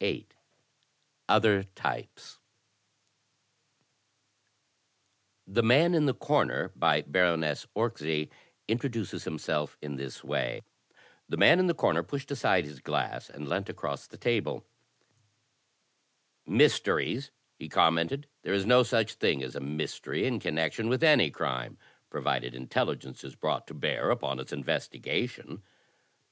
[0.00, 0.34] 8.
[1.28, 2.40] Other Types
[5.46, 8.30] "The Man In The Corner," by Baroness Orczy,
[8.66, 11.66] introduces himself in this way: 86 THE TECHNIQUE OF THE MYSTERY STORY The man in
[11.68, 14.66] the corner pushed aside his glass, and leant across the table.
[16.48, 18.26] "Mysteries!" he commented.
[18.42, 21.78] "There is no such thing as a mystery in connection with any crime,
[22.08, 25.62] provided inteUigence is brought to bear upon its investigation."